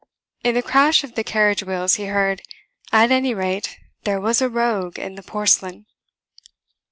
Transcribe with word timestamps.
In 0.43 0.55
the 0.55 0.63
crash 0.63 1.03
of 1.03 1.13
the 1.13 1.23
carriage 1.23 1.61
wheels 1.61 1.93
he 1.93 2.05
heard, 2.05 2.41
"At 2.91 3.11
any 3.11 3.35
rate 3.35 3.77
there 4.03 4.19
was 4.19 4.41
a 4.41 4.49
rogue 4.49 4.97
in 4.97 5.13
that 5.13 5.27
porcelain." 5.27 5.85